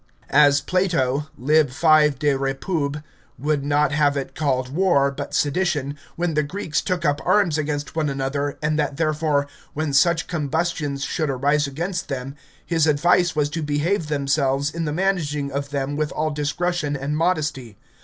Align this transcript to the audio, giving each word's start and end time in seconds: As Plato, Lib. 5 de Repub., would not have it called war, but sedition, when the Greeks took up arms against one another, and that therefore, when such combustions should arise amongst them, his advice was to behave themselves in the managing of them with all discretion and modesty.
As 0.33 0.61
Plato, 0.61 1.27
Lib. 1.37 1.69
5 1.69 2.17
de 2.17 2.33
Repub., 2.35 3.03
would 3.37 3.63
not 3.63 3.91
have 3.91 4.17
it 4.17 4.33
called 4.33 4.69
war, 4.73 5.11
but 5.11 5.35
sedition, 5.35 5.95
when 6.15 6.33
the 6.33 6.41
Greeks 6.41 6.81
took 6.81 7.05
up 7.05 7.21
arms 7.23 7.59
against 7.59 7.95
one 7.95 8.09
another, 8.09 8.57
and 8.63 8.79
that 8.79 8.97
therefore, 8.97 9.45
when 9.75 9.93
such 9.93 10.25
combustions 10.25 11.03
should 11.03 11.29
arise 11.29 11.67
amongst 11.67 12.07
them, 12.07 12.35
his 12.65 12.87
advice 12.87 13.35
was 13.35 13.47
to 13.51 13.61
behave 13.61 14.07
themselves 14.07 14.71
in 14.73 14.85
the 14.85 14.91
managing 14.91 15.51
of 15.51 15.69
them 15.69 15.95
with 15.95 16.11
all 16.13 16.31
discretion 16.31 16.95
and 16.95 17.15
modesty. 17.15 17.77